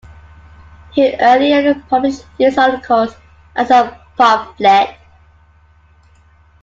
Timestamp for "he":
0.93-1.13